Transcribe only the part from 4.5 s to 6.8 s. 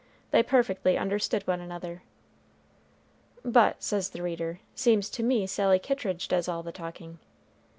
seems to me Sally Kittridge does all the